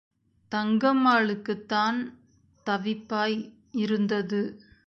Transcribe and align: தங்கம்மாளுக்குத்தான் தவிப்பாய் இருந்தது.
தங்கம்மாளுக்குத்தான் 0.51 1.99
தவிப்பாய் 2.65 3.37
இருந்தது. 3.75 4.41